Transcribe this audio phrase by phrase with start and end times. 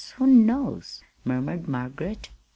[0.17, 2.31] who knows?" murmured Margaret.